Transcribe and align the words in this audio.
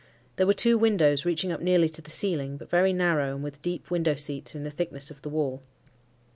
There 0.37 0.47
were 0.47 0.53
two 0.53 0.79
windows 0.79 1.25
reaching 1.25 1.51
up 1.51 1.61
nearly 1.61 1.87
to 1.89 2.01
the 2.01 2.09
ceiling, 2.09 2.57
but 2.57 2.71
very 2.71 2.91
narrow 2.91 3.35
and 3.35 3.43
with 3.43 3.61
deep 3.61 3.91
window 3.91 4.15
seats 4.15 4.55
in 4.55 4.63
the 4.63 4.71
thickness 4.71 5.11
of 5.11 5.21
the 5.21 5.29
wall. 5.29 5.61